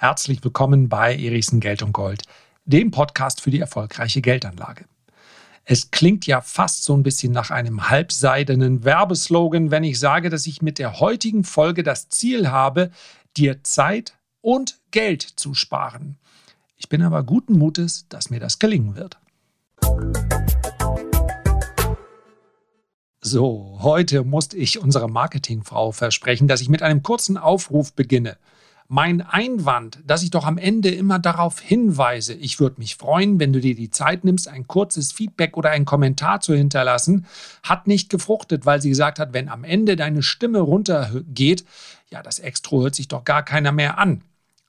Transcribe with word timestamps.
Herzlich 0.00 0.42
willkommen 0.42 0.88
bei 0.88 1.14
Erichsen 1.14 1.60
Geld 1.60 1.82
und 1.82 1.92
Gold, 1.92 2.22
dem 2.64 2.90
Podcast 2.90 3.42
für 3.42 3.50
die 3.50 3.60
erfolgreiche 3.60 4.22
Geldanlage. 4.22 4.86
Es 5.66 5.90
klingt 5.90 6.26
ja 6.26 6.40
fast 6.40 6.84
so 6.84 6.96
ein 6.96 7.02
bisschen 7.02 7.32
nach 7.32 7.50
einem 7.50 7.90
halbseidenen 7.90 8.82
Werbeslogan, 8.82 9.70
wenn 9.70 9.84
ich 9.84 9.98
sage, 9.98 10.30
dass 10.30 10.46
ich 10.46 10.62
mit 10.62 10.78
der 10.78 11.00
heutigen 11.00 11.44
Folge 11.44 11.82
das 11.82 12.08
Ziel 12.08 12.48
habe, 12.48 12.90
dir 13.36 13.62
Zeit 13.62 14.14
und 14.40 14.80
Geld 14.90 15.20
zu 15.20 15.52
sparen. 15.52 16.16
Ich 16.78 16.88
bin 16.88 17.02
aber 17.02 17.22
guten 17.22 17.58
Mutes, 17.58 18.06
dass 18.08 18.30
mir 18.30 18.40
das 18.40 18.58
gelingen 18.58 18.96
wird. 18.96 19.18
So, 23.20 23.80
heute 23.82 24.24
musste 24.24 24.56
ich 24.56 24.78
unserer 24.78 25.08
Marketingfrau 25.08 25.92
versprechen, 25.92 26.48
dass 26.48 26.62
ich 26.62 26.70
mit 26.70 26.80
einem 26.80 27.02
kurzen 27.02 27.36
Aufruf 27.36 27.92
beginne. 27.92 28.38
Mein 28.92 29.20
Einwand, 29.20 30.00
dass 30.04 30.24
ich 30.24 30.30
doch 30.30 30.44
am 30.44 30.58
Ende 30.58 30.90
immer 30.90 31.20
darauf 31.20 31.60
hinweise, 31.60 32.34
ich 32.34 32.58
würde 32.58 32.80
mich 32.80 32.96
freuen, 32.96 33.38
wenn 33.38 33.52
du 33.52 33.60
dir 33.60 33.76
die 33.76 33.90
Zeit 33.90 34.24
nimmst, 34.24 34.48
ein 34.48 34.66
kurzes 34.66 35.12
Feedback 35.12 35.56
oder 35.56 35.70
einen 35.70 35.84
Kommentar 35.84 36.40
zu 36.40 36.56
hinterlassen, 36.56 37.24
hat 37.62 37.86
nicht 37.86 38.10
gefruchtet, 38.10 38.66
weil 38.66 38.82
sie 38.82 38.88
gesagt 38.88 39.20
hat, 39.20 39.32
wenn 39.32 39.48
am 39.48 39.62
Ende 39.62 39.94
deine 39.94 40.24
Stimme 40.24 40.58
runtergeht, 40.58 41.64
ja, 42.10 42.20
das 42.20 42.40
Extro 42.40 42.82
hört 42.82 42.96
sich 42.96 43.06
doch 43.06 43.22
gar 43.22 43.44
keiner 43.44 43.70
mehr 43.70 43.96
an. 43.96 44.24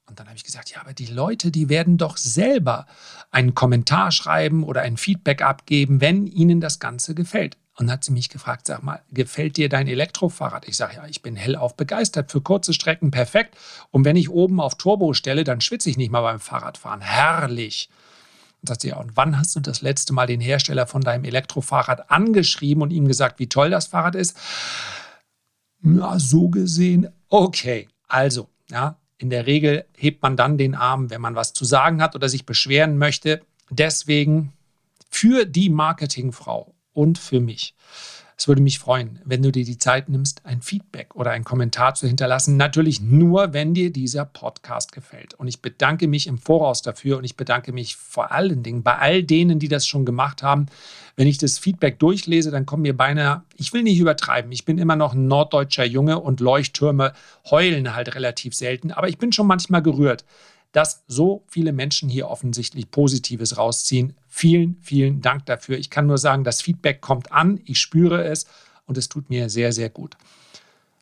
Und 0.06 0.20
dann 0.20 0.28
habe 0.28 0.38
ich 0.38 0.44
gesagt, 0.44 0.70
ja, 0.70 0.82
aber 0.82 0.94
die 0.94 1.08
Leute, 1.08 1.50
die 1.50 1.68
werden 1.68 1.98
doch 1.98 2.16
selber 2.16 2.86
einen 3.32 3.56
Kommentar 3.56 4.12
schreiben 4.12 4.64
oder 4.64 4.84
ein 4.84 4.98
Feedback 4.98 5.42
abgeben, 5.42 6.00
wenn 6.00 6.28
ihnen 6.28 6.62
das 6.62 6.78
Ganze 6.78 7.16
gefällt. 7.16 7.58
Und 7.76 7.90
hat 7.90 8.04
sie 8.04 8.12
mich 8.12 8.30
gefragt, 8.30 8.68
sag 8.68 8.84
mal, 8.84 9.02
gefällt 9.12 9.58
dir 9.58 9.70
dein 9.70 9.88
Elektrofahrrad? 9.88 10.68
Ich 10.68 10.76
sage, 10.76 10.96
ja, 10.98 11.06
ich 11.08 11.22
bin 11.22 11.36
hellauf 11.36 11.76
begeistert. 11.76 12.32
Für 12.32 12.42
kurze 12.42 12.74
Strecken 12.74 13.12
perfekt. 13.12 13.58
Und 13.92 14.04
wenn 14.04 14.18
ich 14.18 14.30
oben 14.30 14.60
auf 14.60 14.76
Turbo 14.76 15.14
stelle, 15.14 15.44
dann 15.44 15.62
schwitze 15.62 15.90
ich 15.90 15.98
nicht 15.98 16.12
mal 16.12 16.22
beim 16.22 16.40
Fahrradfahren. 16.40 17.02
Herrlich. 17.02 17.90
Und 18.62 18.68
sagt 18.68 18.82
sie, 18.82 18.90
ja, 18.90 18.98
und 18.98 19.16
wann 19.16 19.38
hast 19.40 19.56
du 19.56 19.62
das 19.62 19.82
letzte 19.82 20.14
Mal 20.14 20.28
den 20.28 20.42
Hersteller 20.42 20.86
von 20.86 21.02
deinem 21.02 21.24
Elektrofahrrad 21.24 22.12
angeschrieben 22.12 22.84
und 22.84 22.92
ihm 22.92 23.08
gesagt, 23.08 23.40
wie 23.40 23.48
toll 23.48 23.70
das 23.70 23.88
Fahrrad 23.88 24.16
ist? 24.16 24.38
Ja, 25.82 26.20
so 26.20 26.50
gesehen, 26.50 27.10
okay. 27.30 27.88
Also, 28.08 28.50
ja, 28.70 28.98
in 29.18 29.30
der 29.30 29.48
Regel 29.48 29.86
hebt 29.96 30.22
man 30.22 30.36
dann 30.36 30.58
den 30.58 30.76
Arm, 30.76 31.10
wenn 31.10 31.22
man 31.22 31.36
was 31.36 31.54
zu 31.54 31.66
sagen 31.66 32.02
hat 32.02 32.16
oder 32.16 32.28
sich 32.28 32.46
beschweren 32.46 32.98
möchte. 32.98 33.42
Deswegen 33.70 34.54
für 35.10 35.46
die 35.46 35.70
Marketingfrau 35.70 36.74
und 36.94 37.18
für 37.18 37.40
mich. 37.40 37.76
Es 38.42 38.48
würde 38.48 38.64
mich 38.64 38.80
freuen, 38.80 39.20
wenn 39.24 39.44
du 39.44 39.52
dir 39.52 39.64
die 39.64 39.78
Zeit 39.78 40.10
nimmst, 40.10 40.48
ein 40.48 40.64
Feedback 40.64 41.16
oder 41.16 41.30
einen 41.30 41.44
Kommentar 41.44 41.94
zu 41.94 42.08
hinterlassen. 42.08 42.58
Natürlich 42.58 43.00
nur, 43.00 43.54
wenn 43.54 43.76
dir 43.76 43.92
dieser 43.92 44.26
Podcast 44.26 44.94
gefällt. 44.94 45.36
Und 45.36 45.48
ich 45.48 45.62
bedanke 45.62 46.08
mich 46.08 46.26
im 46.26 46.40
Voraus 46.40 46.82
dafür 46.82 47.20
und 47.20 47.24
ich 47.24 47.38
bedanke 47.38 47.72
mich 47.72 47.96
vor 47.98 48.32
allen 48.32 48.64
Dingen 48.64 48.82
bei 48.82 48.98
all 48.98 49.22
denen, 49.22 49.60
die 49.60 49.68
das 49.68 49.86
schon 49.86 50.06
gemacht 50.06 50.42
haben. 50.42 50.66
Wenn 51.16 51.28
ich 51.28 51.38
das 51.38 51.60
Feedback 51.60 52.00
durchlese, 52.00 52.50
dann 52.50 52.66
kommen 52.66 52.82
mir 52.82 52.98
beinahe, 52.98 53.44
ich 53.58 53.74
will 53.74 53.84
nicht 53.84 54.00
übertreiben, 54.00 54.52
ich 54.52 54.66
bin 54.66 54.80
immer 54.80 54.96
noch 54.96 55.14
ein 55.14 55.28
norddeutscher 55.28 55.86
Junge 55.86 56.20
und 56.20 56.40
Leuchttürme 56.40 57.14
heulen 57.52 57.94
halt 57.94 58.16
relativ 58.16 58.56
selten, 58.56 58.92
aber 58.92 59.08
ich 59.08 59.20
bin 59.20 59.32
schon 59.32 59.46
manchmal 59.46 59.84
gerührt 59.84 60.26
dass 60.72 61.04
so 61.08 61.44
viele 61.48 61.74
Menschen 61.74 62.10
hier 62.10 62.30
offensichtlich 62.30 62.92
Positives 62.92 63.58
rausziehen. 63.58 64.16
Vielen, 64.34 64.78
vielen 64.80 65.22
Dank 65.22 65.46
dafür. 65.46 65.78
Ich 65.78 65.90
kann 65.90 66.08
nur 66.08 66.18
sagen, 66.18 66.46
das 66.46 66.62
Feedback 66.62 67.02
kommt 67.02 67.34
an, 67.34 67.60
ich 67.66 67.82
spüre 67.82 68.24
es 68.24 68.46
und 68.86 68.98
es 68.98 69.10
tut 69.10 69.30
mir 69.30 69.50
sehr, 69.50 69.74
sehr 69.74 69.90
gut. 69.90 70.16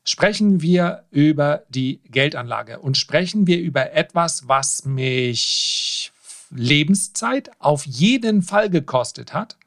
Sprechen 0.03 0.63
wir 0.63 1.03
über 1.11 1.61
die 1.69 2.02
Geldanlage 2.09 2.80
und 2.80 2.97
sprechen 2.97 3.45
wir 3.45 3.59
über 3.59 3.94
etwas, 3.94 4.47
was 4.47 4.83
mich 4.83 6.11
Lebenszeit 6.50 7.52
auf 7.59 7.85
jeden 7.85 8.41
Fall 8.41 8.72
gekostet 8.72 9.31
hat. 9.31 9.57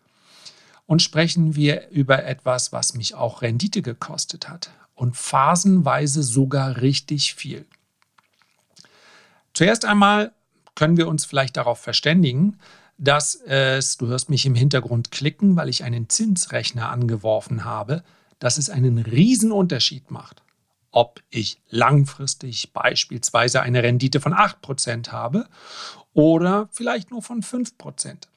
Und 0.87 1.01
sprechen 1.01 1.55
wir 1.55 1.89
über 1.91 2.25
etwas, 2.25 2.73
was 2.73 2.95
mich 2.95 3.15
auch 3.15 3.43
Rendite 3.43 3.81
gekostet 3.81 4.49
hat 4.49 4.73
und 4.97 5.17
phasenweise 5.17 6.25
sogar 6.25 6.81
richtig 6.83 7.35
viel. 7.35 7.65
Zuerst 9.55 9.85
einmal 9.85 10.33
können 10.75 10.97
wir 10.97 11.07
uns 11.07 11.25
vielleicht 11.25 11.57
darauf 11.57 11.79
verständigen, 11.79 12.59
dass 13.03 13.35
es, 13.35 13.97
du 13.97 14.07
hörst 14.07 14.31
mich 14.31 14.47
im 14.47 14.55
Hintergrund 14.55 15.11
klicken, 15.11 15.57
weil 15.57 15.69
ich 15.69 15.83
einen 15.83 16.09
Zinsrechner 16.09 16.89
angeworfen 16.89 17.65
habe, 17.65 18.05
dass 18.39 18.59
es 18.59 18.71
einen 18.71 18.99
riesen 18.99 19.51
Unterschied 19.51 20.13
macht, 20.13 20.43
ob 20.93 21.21
ich 21.29 21.61
langfristig 21.69 22.73
beispielsweise 22.73 23.61
eine 23.61 23.83
Rendite 23.83 24.21
von 24.21 24.33
8% 24.33 25.09
habe 25.11 25.49
oder 26.15 26.69
vielleicht 26.71 27.11
nur 27.11 27.23
von 27.23 27.43
5%. 27.43 28.29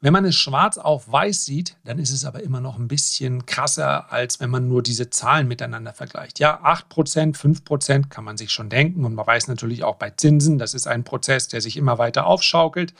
Wenn 0.00 0.12
man 0.12 0.24
es 0.24 0.34
schwarz 0.34 0.76
auf 0.76 1.12
weiß 1.12 1.44
sieht, 1.44 1.76
dann 1.84 2.00
ist 2.00 2.10
es 2.10 2.24
aber 2.24 2.42
immer 2.42 2.60
noch 2.60 2.78
ein 2.78 2.88
bisschen 2.88 3.46
krasser, 3.46 4.10
als 4.10 4.40
wenn 4.40 4.50
man 4.50 4.66
nur 4.66 4.82
diese 4.82 5.10
Zahlen 5.10 5.46
miteinander 5.46 5.92
vergleicht. 5.92 6.40
Ja, 6.40 6.60
8%, 6.64 7.36
5% 7.36 8.08
kann 8.08 8.24
man 8.24 8.38
sich 8.38 8.50
schon 8.50 8.70
denken 8.70 9.04
und 9.04 9.14
man 9.14 9.26
weiß 9.26 9.46
natürlich 9.46 9.84
auch 9.84 9.96
bei 9.96 10.10
Zinsen, 10.10 10.58
das 10.58 10.74
ist 10.74 10.88
ein 10.88 11.04
Prozess, 11.04 11.46
der 11.46 11.60
sich 11.60 11.76
immer 11.76 11.98
weiter 11.98 12.26
aufschaukelt. 12.26 12.92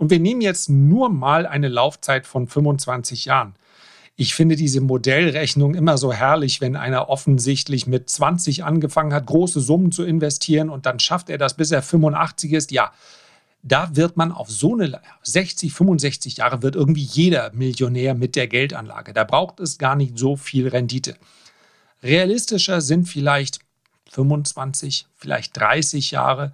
Und 0.00 0.08
wir 0.08 0.18
nehmen 0.18 0.40
jetzt 0.40 0.70
nur 0.70 1.10
mal 1.10 1.46
eine 1.46 1.68
Laufzeit 1.68 2.26
von 2.26 2.46
25 2.46 3.26
Jahren. 3.26 3.54
Ich 4.16 4.34
finde 4.34 4.56
diese 4.56 4.80
Modellrechnung 4.80 5.74
immer 5.74 5.98
so 5.98 6.10
herrlich, 6.10 6.62
wenn 6.62 6.74
einer 6.74 7.10
offensichtlich 7.10 7.86
mit 7.86 8.08
20 8.08 8.64
angefangen 8.64 9.12
hat, 9.12 9.26
große 9.26 9.60
Summen 9.60 9.92
zu 9.92 10.02
investieren 10.02 10.70
und 10.70 10.86
dann 10.86 11.00
schafft 11.00 11.28
er 11.28 11.36
das, 11.36 11.52
bis 11.52 11.70
er 11.70 11.82
85 11.82 12.54
ist. 12.54 12.72
Ja, 12.72 12.92
da 13.62 13.94
wird 13.94 14.16
man 14.16 14.32
auf 14.32 14.50
so 14.50 14.72
eine 14.72 15.02
60, 15.22 15.70
65 15.70 16.38
Jahre 16.38 16.62
wird 16.62 16.76
irgendwie 16.76 17.02
jeder 17.02 17.52
Millionär 17.52 18.14
mit 18.14 18.36
der 18.36 18.48
Geldanlage. 18.48 19.12
Da 19.12 19.24
braucht 19.24 19.60
es 19.60 19.76
gar 19.76 19.96
nicht 19.96 20.18
so 20.18 20.34
viel 20.34 20.66
Rendite. 20.66 21.14
Realistischer 22.02 22.80
sind 22.80 23.06
vielleicht 23.06 23.58
25, 24.12 25.08
vielleicht 25.18 25.58
30 25.58 26.10
Jahre. 26.10 26.52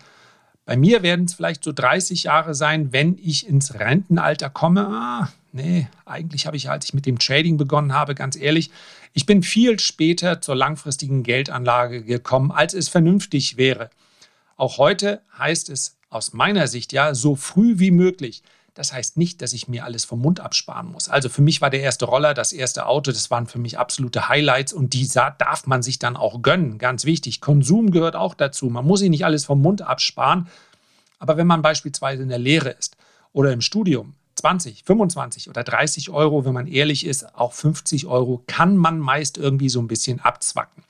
Bei 0.66 0.76
mir 0.76 1.04
werden 1.04 1.26
es 1.26 1.34
vielleicht 1.34 1.62
so 1.62 1.72
30 1.72 2.24
Jahre 2.24 2.52
sein, 2.52 2.92
wenn 2.92 3.16
ich 3.22 3.48
ins 3.48 3.74
Rentenalter 3.74 4.50
komme. 4.50 4.88
Ah, 4.88 5.32
nee, 5.52 5.86
eigentlich 6.04 6.46
habe 6.46 6.56
ich, 6.56 6.68
als 6.68 6.86
ich 6.86 6.92
mit 6.92 7.06
dem 7.06 7.20
Trading 7.20 7.56
begonnen 7.56 7.94
habe, 7.94 8.16
ganz 8.16 8.34
ehrlich, 8.34 8.70
ich 9.12 9.26
bin 9.26 9.44
viel 9.44 9.78
später 9.78 10.40
zur 10.40 10.56
langfristigen 10.56 11.22
Geldanlage 11.22 12.02
gekommen, 12.02 12.50
als 12.50 12.74
es 12.74 12.88
vernünftig 12.88 13.56
wäre. 13.56 13.90
Auch 14.56 14.78
heute 14.78 15.22
heißt 15.38 15.70
es 15.70 15.98
aus 16.10 16.32
meiner 16.32 16.66
Sicht 16.66 16.92
ja 16.92 17.14
so 17.14 17.36
früh 17.36 17.78
wie 17.78 17.92
möglich. 17.92 18.42
Das 18.76 18.92
heißt 18.92 19.16
nicht, 19.16 19.40
dass 19.40 19.54
ich 19.54 19.68
mir 19.68 19.84
alles 19.84 20.04
vom 20.04 20.20
Mund 20.20 20.38
absparen 20.38 20.92
muss. 20.92 21.08
Also 21.08 21.30
für 21.30 21.40
mich 21.40 21.62
war 21.62 21.70
der 21.70 21.80
erste 21.80 22.04
Roller, 22.04 22.34
das 22.34 22.52
erste 22.52 22.84
Auto, 22.84 23.10
das 23.10 23.30
waren 23.30 23.46
für 23.46 23.58
mich 23.58 23.78
absolute 23.78 24.28
Highlights 24.28 24.74
und 24.74 24.92
die 24.92 25.08
darf 25.08 25.66
man 25.66 25.82
sich 25.82 25.98
dann 25.98 26.14
auch 26.14 26.42
gönnen. 26.42 26.76
Ganz 26.76 27.06
wichtig. 27.06 27.40
Konsum 27.40 27.90
gehört 27.90 28.16
auch 28.16 28.34
dazu. 28.34 28.66
Man 28.66 28.84
muss 28.84 29.00
sich 29.00 29.08
nicht 29.08 29.24
alles 29.24 29.46
vom 29.46 29.62
Mund 29.62 29.80
absparen. 29.80 30.48
Aber 31.18 31.38
wenn 31.38 31.46
man 31.46 31.62
beispielsweise 31.62 32.22
in 32.22 32.28
der 32.28 32.38
Lehre 32.38 32.68
ist 32.68 32.98
oder 33.32 33.50
im 33.50 33.62
Studium, 33.62 34.14
20, 34.34 34.84
25 34.84 35.48
oder 35.48 35.64
30 35.64 36.10
Euro, 36.10 36.44
wenn 36.44 36.52
man 36.52 36.66
ehrlich 36.66 37.06
ist, 37.06 37.34
auch 37.34 37.54
50 37.54 38.04
Euro, 38.06 38.42
kann 38.46 38.76
man 38.76 38.98
meist 38.98 39.38
irgendwie 39.38 39.70
so 39.70 39.80
ein 39.80 39.88
bisschen 39.88 40.20
abzwacken. 40.20 40.82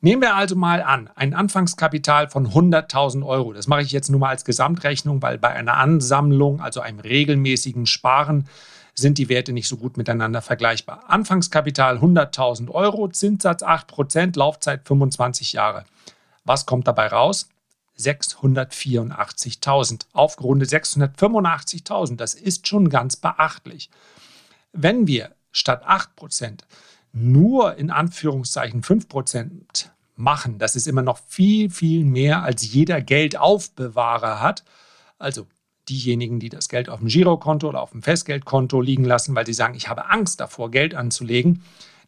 Nehmen 0.00 0.22
wir 0.22 0.36
also 0.36 0.54
mal 0.54 0.80
an, 0.80 1.10
ein 1.16 1.34
Anfangskapital 1.34 2.28
von 2.28 2.52
100.000 2.52 3.26
Euro. 3.26 3.52
Das 3.52 3.66
mache 3.66 3.82
ich 3.82 3.90
jetzt 3.90 4.10
nur 4.10 4.20
mal 4.20 4.28
als 4.28 4.44
Gesamtrechnung, 4.44 5.20
weil 5.22 5.38
bei 5.38 5.48
einer 5.48 5.76
Ansammlung, 5.76 6.60
also 6.60 6.80
einem 6.80 7.00
regelmäßigen 7.00 7.86
Sparen, 7.86 8.46
sind 8.94 9.18
die 9.18 9.28
Werte 9.28 9.52
nicht 9.52 9.66
so 9.66 9.76
gut 9.76 9.96
miteinander 9.96 10.40
vergleichbar. 10.40 11.02
Anfangskapital 11.08 11.98
100.000 11.98 12.70
Euro, 12.70 13.08
Zinssatz 13.08 13.64
8%, 13.64 14.38
Laufzeit 14.38 14.86
25 14.86 15.52
Jahre. 15.52 15.84
Was 16.44 16.64
kommt 16.64 16.86
dabei 16.86 17.08
raus? 17.08 17.48
684.000. 17.98 20.02
Aufgerundet 20.12 20.70
685.000. 20.70 22.14
Das 22.16 22.34
ist 22.34 22.68
schon 22.68 22.88
ganz 22.88 23.16
beachtlich. 23.16 23.90
Wenn 24.72 25.08
wir 25.08 25.32
statt 25.50 25.84
8% 25.84 26.60
nur 27.12 27.76
in 27.76 27.90
Anführungszeichen 27.90 28.82
5% 28.82 29.90
machen, 30.16 30.58
das 30.58 30.76
ist 30.76 30.86
immer 30.86 31.02
noch 31.02 31.18
viel, 31.26 31.70
viel 31.70 32.04
mehr, 32.04 32.42
als 32.42 32.72
jeder 32.72 33.00
Geldaufbewahrer 33.00 34.40
hat. 34.40 34.64
Also 35.18 35.46
diejenigen, 35.88 36.40
die 36.40 36.48
das 36.48 36.68
Geld 36.68 36.88
auf 36.88 37.00
dem 37.00 37.08
Girokonto 37.08 37.68
oder 37.68 37.80
auf 37.80 37.92
dem 37.92 38.02
Festgeldkonto 38.02 38.80
liegen 38.80 39.04
lassen, 39.04 39.34
weil 39.34 39.46
sie 39.46 39.54
sagen, 39.54 39.74
ich 39.74 39.88
habe 39.88 40.10
Angst 40.10 40.40
davor, 40.40 40.70
Geld 40.70 40.94
anzulegen, 40.94 41.62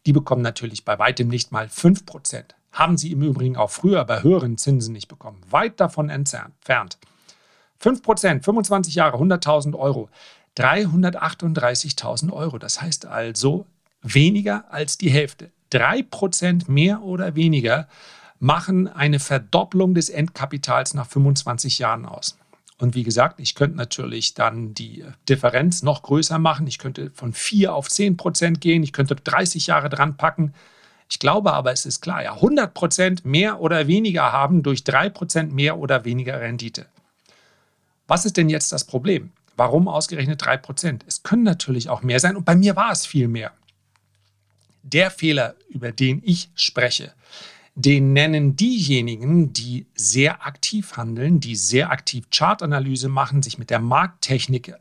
die 0.05 0.13
bekommen 0.13 0.41
natürlich 0.41 0.85
bei 0.85 0.99
weitem 0.99 1.27
nicht 1.27 1.51
mal 1.51 1.67
5%. 1.67 2.43
Haben 2.71 2.97
sie 2.97 3.11
im 3.11 3.21
Übrigen 3.21 3.57
auch 3.57 3.69
früher 3.69 4.03
bei 4.05 4.23
höheren 4.23 4.57
Zinsen 4.57 4.93
nicht 4.93 5.07
bekommen. 5.07 5.41
Weit 5.49 5.79
davon 5.79 6.09
entfernt. 6.09 6.97
5%, 7.83 8.43
25 8.43 8.95
Jahre, 8.95 9.17
100.000 9.17 9.77
Euro. 9.77 10.09
338.000 10.57 12.31
Euro. 12.31 12.57
Das 12.57 12.81
heißt 12.81 13.05
also, 13.05 13.65
weniger 14.01 14.65
als 14.71 14.97
die 14.97 15.09
Hälfte. 15.09 15.51
Drei 15.69 16.03
Prozent 16.03 16.67
mehr 16.67 17.01
oder 17.01 17.35
weniger 17.35 17.87
machen 18.39 18.87
eine 18.87 19.19
Verdopplung 19.19 19.93
des 19.93 20.09
Endkapitals 20.09 20.93
nach 20.93 21.07
25 21.07 21.79
Jahren 21.79 22.05
aus. 22.05 22.37
Und 22.79 22.95
wie 22.95 23.03
gesagt, 23.03 23.39
ich 23.39 23.53
könnte 23.53 23.77
natürlich 23.77 24.33
dann 24.33 24.73
die 24.73 25.05
Differenz 25.29 25.83
noch 25.83 26.01
größer 26.01 26.39
machen. 26.39 26.65
Ich 26.65 26.79
könnte 26.79 27.11
von 27.11 27.31
4 27.31 27.75
auf 27.75 27.87
10 27.87 28.17
Prozent 28.17 28.59
gehen. 28.59 28.81
Ich 28.81 28.91
könnte 28.91 29.15
30 29.15 29.67
Jahre 29.67 29.87
dran 29.87 30.17
packen. 30.17 30.53
Ich 31.07 31.19
glaube 31.19 31.53
aber, 31.53 31.71
es 31.71 31.85
ist 31.85 32.01
klar, 32.01 32.23
ja, 32.23 32.33
100 32.33 32.73
Prozent 32.73 33.25
mehr 33.25 33.59
oder 33.59 33.85
weniger 33.85 34.31
haben 34.31 34.63
durch 34.63 34.83
3 34.83 35.09
Prozent 35.09 35.53
mehr 35.53 35.77
oder 35.77 36.05
weniger 36.05 36.41
Rendite. 36.41 36.87
Was 38.07 38.25
ist 38.25 38.37
denn 38.37 38.49
jetzt 38.49 38.71
das 38.71 38.85
Problem? 38.85 39.31
Warum 39.55 39.87
ausgerechnet 39.87 40.43
3 40.43 40.57
Prozent? 40.57 41.05
Es 41.07 41.21
können 41.21 41.43
natürlich 41.43 41.89
auch 41.89 42.01
mehr 42.01 42.19
sein 42.19 42.35
und 42.35 42.45
bei 42.45 42.55
mir 42.55 42.75
war 42.75 42.91
es 42.91 43.05
viel 43.05 43.27
mehr. 43.27 43.51
Der 44.83 45.11
Fehler, 45.11 45.55
über 45.69 45.91
den 45.91 46.21
ich 46.23 46.49
spreche, 46.55 47.13
den 47.75 48.13
nennen 48.13 48.55
diejenigen, 48.55 49.53
die 49.53 49.87
sehr 49.95 50.45
aktiv 50.45 50.97
handeln, 50.97 51.39
die 51.39 51.55
sehr 51.55 51.91
aktiv 51.91 52.29
Chartanalyse 52.29 53.07
machen, 53.07 53.41
sich 53.41 53.57
mit 53.57 53.69
der 53.69 53.79
Markttechnik 53.79 54.73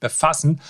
befassen, 0.00 0.60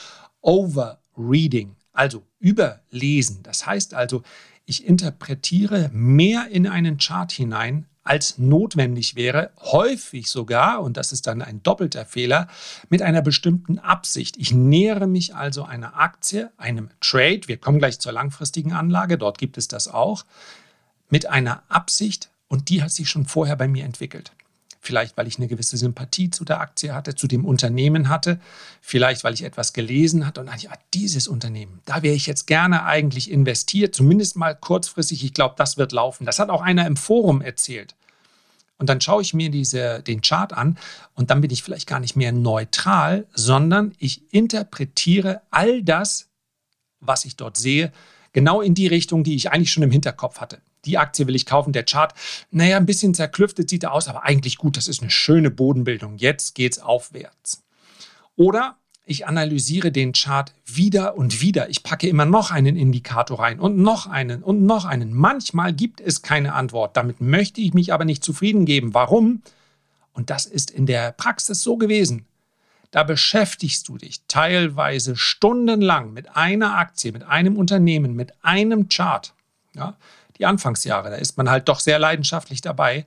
Overreading, 0.43 1.77
also 1.93 2.23
überlesen. 2.39 3.43
Das 3.43 3.67
heißt 3.67 3.95
also, 3.95 4.23
ich 4.65 4.87
interpretiere 4.87 5.91
mehr 5.93 6.49
in 6.51 6.67
einen 6.67 6.99
Chart 6.99 7.31
hinein, 7.33 7.87
als 8.03 8.39
notwendig 8.39 9.15
wäre, 9.15 9.51
häufig 9.59 10.31
sogar, 10.31 10.83
und 10.83 10.97
das 10.97 11.13
ist 11.13 11.27
dann 11.27 11.43
ein 11.43 11.63
doppelter 11.63 12.07
Fehler, 12.07 12.49
mit 12.89 13.03
einer 13.03 13.23
bestimmten 13.23 13.79
Absicht. 13.79 14.37
Ich 14.39 14.53
nähere 14.53 15.07
mich 15.07 15.35
also 15.35 15.65
einer 15.65 15.99
Aktie, 15.99 16.51
einem 16.57 16.91
Trade, 17.01 17.43
wir 17.47 17.59
kommen 17.59 17.79
gleich 17.79 17.99
zur 18.01 18.13
langfristigen 18.13 18.73
Anlage, 18.73 19.19
dort 19.19 19.39
gibt 19.39 19.59
es 19.59 19.69
das 19.69 19.89
auch, 19.89 20.25
mit 21.11 21.27
einer 21.27 21.63
Absicht 21.69 22.31
und 22.49 22.69
die 22.69 22.83
hat 22.83 22.91
sich 22.91 23.09
schon 23.11 23.27
vorher 23.27 23.57
bei 23.57 23.69
mir 23.69 23.85
entwickelt. 23.85 24.33
Vielleicht, 24.83 25.19
weil 25.19 25.29
ich 25.29 25.37
eine 25.37 25.47
gewisse 25.47 25.77
Sympathie 25.77 26.31
zu 26.31 26.43
der 26.43 26.61
Aktie 26.61 26.95
hatte, 26.95 27.15
zu 27.15 27.27
dem 27.27 27.45
Unternehmen 27.45 28.09
hatte. 28.09 28.41
Vielleicht, 28.81 29.25
weil 29.25 29.35
ich 29.35 29.45
etwas 29.45 29.75
gelesen 29.75 30.27
hatte 30.27 30.41
und 30.41 30.47
dachte, 30.47 30.65
ja, 30.65 30.73
dieses 30.95 31.29
Unternehmen, 31.29 31.81
da 31.85 32.03
wäre 32.03 32.15
ich 32.15 32.27
jetzt 32.27 32.47
gerne 32.47 32.85
eigentlich 32.85 33.31
investiert, 33.31 33.95
zumindest 33.95 34.37
mal 34.37 34.57
kurzfristig. 34.57 35.23
Ich 35.23 35.35
glaube, 35.35 35.55
das 35.59 35.77
wird 35.77 35.93
laufen. 35.93 36.25
Das 36.25 36.39
hat 36.39 36.49
auch 36.49 36.63
einer 36.63 36.87
im 36.87 36.97
Forum 36.97 37.43
erzählt. 37.43 37.95
Und 38.79 38.89
dann 38.89 39.03
schaue 39.03 39.21
ich 39.21 39.35
mir 39.35 39.51
diese, 39.51 40.03
den 40.03 40.23
Chart 40.23 40.55
an 40.55 40.79
und 41.15 41.29
dann 41.29 41.43
bin 41.43 41.51
ich 41.51 41.63
vielleicht 41.63 41.87
gar 41.87 42.01
nicht 42.01 42.17
mehr 42.17 42.33
neutral, 42.33 43.27
sondern 43.35 43.93
ich 43.99 44.33
interpretiere 44.33 45.43
all 45.51 45.83
das, 45.83 46.31
was 47.01 47.27
ich 47.27 47.37
dort 47.37 47.59
sehe, 47.59 47.93
genau 48.33 48.63
in 48.63 48.73
die 48.73 48.87
Richtung, 48.87 49.25
die 49.25 49.35
ich 49.35 49.53
eigentlich 49.53 49.71
schon 49.71 49.83
im 49.83 49.91
Hinterkopf 49.91 50.41
hatte 50.41 50.63
die 50.85 50.99
Aktie 50.99 51.27
will 51.27 51.37
ich 51.37 51.47
kaufen, 51.47 51.73
der 51.73 51.85
Chart, 51.85 52.15
naja, 52.51 52.77
ein 52.77 52.87
bisschen 52.87 53.15
zerklüftet 53.15 53.69
sieht 53.69 53.85
er 53.85 53.93
aus, 53.93 54.09
aber 54.09 54.25
eigentlich 54.25 54.59
gut, 54.59 54.77
das 54.77 54.89
ist 54.89 55.03
eine 55.03 55.11
schöne 55.11 55.51
Bodenbildung. 55.51 56.17
Jetzt 56.17 56.55
geht 56.55 56.73
es 56.73 56.79
aufwärts. 56.79 57.63
Oder 58.37 58.77
ich 59.05 59.27
analysiere 59.27 59.91
den 59.91 60.13
Chart 60.13 60.55
wieder 60.65 61.17
und 61.17 61.41
wieder. 61.41 61.69
Ich 61.69 61.83
packe 61.83 62.07
immer 62.09 62.27
noch 62.27 62.53
einen 62.53 62.77
Indikator 62.77 63.41
rein 63.41 63.59
und 63.59 63.77
noch 63.77 64.07
einen 64.07 64.43
und 64.43 64.65
noch 64.65 64.85
einen. 64.85 65.13
Manchmal 65.13 65.73
gibt 65.73 66.01
es 66.01 66.23
keine 66.23 66.55
Antwort. 66.55 66.97
Damit 66.97 67.21
möchte 67.21 67.61
ich 67.61 67.75
mich 67.75 67.93
aber 67.93 68.05
nicht 68.05 68.23
zufrieden 68.23 68.67
geben. 68.67 68.95
Warum? 68.95 69.43
Und 70.13 70.31
das 70.31 70.47
ist 70.47 70.71
in 70.71 70.87
der 70.87 71.13
Praxis 71.13 71.63
so 71.63 71.77
gewesen. 71.77 72.27
Da 72.93 73.03
beschäftigst 73.03 73.89
du 73.89 73.99
dich 73.99 74.21
teilweise 74.29 75.17
stundenlang 75.17 76.13
mit 76.13 76.37
einer 76.37 76.77
Aktie, 76.77 77.13
mit 77.13 77.25
einem 77.25 77.57
Unternehmen, 77.57 78.15
mit 78.15 78.33
einem 78.43 78.89
Chart. 78.89 79.35
Ja? 79.75 79.97
Die 80.41 80.47
Anfangsjahre. 80.47 81.11
Da 81.11 81.17
ist 81.17 81.37
man 81.37 81.49
halt 81.49 81.69
doch 81.69 81.79
sehr 81.79 81.99
leidenschaftlich 81.99 82.61
dabei. 82.61 83.07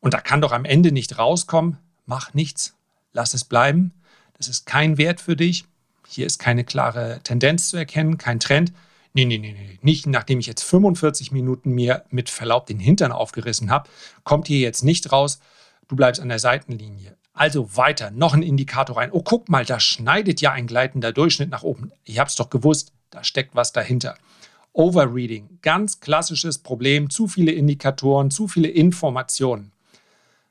Und 0.00 0.14
da 0.14 0.20
kann 0.20 0.40
doch 0.40 0.52
am 0.52 0.64
Ende 0.64 0.92
nicht 0.92 1.18
rauskommen, 1.18 1.76
mach 2.06 2.32
nichts, 2.32 2.74
lass 3.12 3.34
es 3.34 3.44
bleiben. 3.44 3.92
Das 4.36 4.48
ist 4.48 4.64
kein 4.64 4.96
Wert 4.96 5.20
für 5.20 5.36
dich. 5.36 5.64
Hier 6.06 6.24
ist 6.24 6.38
keine 6.38 6.64
klare 6.64 7.20
Tendenz 7.24 7.68
zu 7.68 7.76
erkennen, 7.76 8.16
kein 8.16 8.40
Trend. 8.40 8.72
Nee, 9.12 9.24
nee, 9.24 9.38
nee, 9.38 9.52
nee. 9.52 9.78
Nicht 9.82 10.06
nachdem 10.06 10.38
ich 10.38 10.46
jetzt 10.46 10.62
45 10.62 11.32
Minuten 11.32 11.72
mir 11.72 12.04
mit 12.10 12.30
Verlaub 12.30 12.66
den 12.66 12.78
Hintern 12.78 13.10
aufgerissen 13.10 13.70
habe, 13.70 13.90
kommt 14.22 14.46
hier 14.46 14.60
jetzt 14.60 14.84
nicht 14.84 15.10
raus, 15.10 15.40
du 15.88 15.96
bleibst 15.96 16.22
an 16.22 16.28
der 16.28 16.38
Seitenlinie. 16.38 17.16
Also 17.32 17.76
weiter, 17.76 18.10
noch 18.10 18.34
ein 18.34 18.42
Indikator 18.42 18.96
rein. 18.96 19.10
Oh, 19.12 19.22
guck 19.22 19.48
mal, 19.48 19.64
da 19.64 19.80
schneidet 19.80 20.40
ja 20.40 20.52
ein 20.52 20.66
gleitender 20.66 21.12
Durchschnitt 21.12 21.50
nach 21.50 21.62
oben. 21.62 21.92
Ich 22.04 22.18
habe 22.18 22.28
es 22.28 22.36
doch 22.36 22.50
gewusst, 22.50 22.92
da 23.10 23.24
steckt 23.24 23.54
was 23.54 23.72
dahinter. 23.72 24.16
Overreading, 24.78 25.58
ganz 25.60 25.98
klassisches 25.98 26.58
Problem, 26.58 27.10
zu 27.10 27.26
viele 27.26 27.50
Indikatoren, 27.50 28.30
zu 28.30 28.46
viele 28.46 28.68
Informationen. 28.68 29.72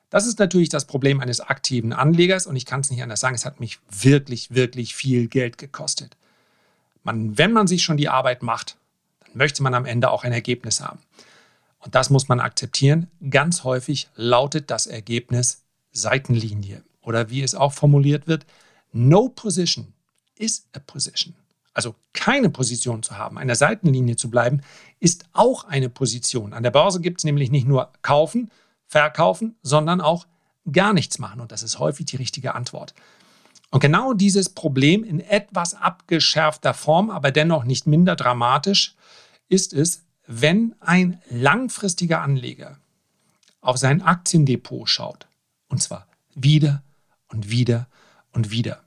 Das 0.09 0.27
ist 0.27 0.37
natürlich 0.37 0.67
das 0.67 0.83
Problem 0.83 1.21
eines 1.21 1.39
aktiven 1.39 1.93
Anlegers 1.93 2.45
und 2.45 2.57
ich 2.57 2.65
kann 2.65 2.81
es 2.81 2.91
nicht 2.91 3.01
anders 3.01 3.21
sagen, 3.21 3.35
es 3.35 3.45
hat 3.45 3.61
mich 3.61 3.79
wirklich, 3.89 4.53
wirklich 4.53 4.95
viel 4.95 5.29
Geld 5.29 5.57
gekostet. 5.57 6.17
Man, 7.03 7.37
wenn 7.37 7.53
man 7.53 7.67
sich 7.67 7.83
schon 7.83 7.95
die 7.95 8.09
Arbeit 8.09 8.43
macht, 8.43 8.75
dann 9.21 9.37
möchte 9.37 9.63
man 9.63 9.73
am 9.73 9.85
Ende 9.85 10.11
auch 10.11 10.25
ein 10.25 10.33
Ergebnis 10.33 10.81
haben. 10.81 10.99
Und 11.79 11.95
das 11.95 12.09
muss 12.09 12.27
man 12.27 12.41
akzeptieren. 12.41 13.07
Ganz 13.29 13.63
häufig 13.63 14.09
lautet 14.15 14.69
das 14.69 14.87
Ergebnis 14.87 15.63
Seitenlinie 15.93 16.83
oder 17.01 17.29
wie 17.29 17.43
es 17.43 17.55
auch 17.55 17.71
formuliert 17.71 18.27
wird, 18.27 18.45
No 18.91 19.29
position 19.29 19.93
is 20.35 20.67
a 20.73 20.79
position 20.79 21.33
also 21.77 21.93
keine 22.13 22.49
Position 22.49 23.03
zu 23.03 23.19
haben, 23.19 23.37
der 23.45 23.55
Seitenlinie 23.55 24.15
zu 24.15 24.31
bleiben, 24.31 24.61
ist 24.99 25.25
auch 25.33 25.63
eine 25.65 25.89
Position. 25.89 26.53
An 26.53 26.63
der 26.63 26.71
Börse 26.71 26.99
gibt 26.99 27.19
es 27.19 27.23
nämlich 27.23 27.51
nicht 27.51 27.67
nur 27.67 27.93
kaufen, 28.01 28.49
verkaufen, 28.87 29.55
sondern 29.61 30.01
auch 30.01 30.25
gar 30.71 30.91
nichts 30.93 31.19
machen. 31.19 31.39
Und 31.39 31.51
das 31.51 31.61
ist 31.61 31.77
häufig 31.77 32.07
die 32.07 32.15
richtige 32.15 32.55
Antwort. 32.55 32.95
Und 33.69 33.79
genau 33.79 34.13
dieses 34.13 34.49
Problem 34.49 35.03
in 35.03 35.19
etwas 35.19 35.75
abgeschärfter 35.75 36.73
Form, 36.73 37.11
aber 37.11 37.29
dennoch 37.29 37.63
nicht 37.63 37.85
minder 37.85 38.15
dramatisch, 38.15 38.95
ist 39.47 39.71
es, 39.71 40.01
wenn 40.25 40.73
ein 40.79 41.21
langfristiger 41.29 42.23
Anleger 42.23 42.79
auf 43.61 43.77
sein 43.77 44.01
Aktiendepot 44.01 44.89
schaut. 44.89 45.27
Und 45.67 45.83
zwar 45.83 46.07
wieder 46.33 46.81
und 47.27 47.51
wieder 47.51 47.87
und 48.31 48.49
wieder. 48.49 48.81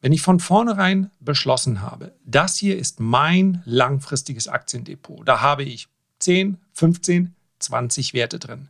Wenn 0.00 0.12
ich 0.12 0.22
von 0.22 0.38
vornherein 0.38 1.10
beschlossen 1.20 1.82
habe, 1.82 2.12
das 2.24 2.56
hier 2.56 2.78
ist 2.78 3.00
mein 3.00 3.62
langfristiges 3.64 4.46
Aktiendepot, 4.46 5.26
da 5.26 5.40
habe 5.40 5.64
ich 5.64 5.88
10, 6.20 6.58
15, 6.72 7.34
20 7.58 8.14
Werte 8.14 8.38
drin. 8.38 8.68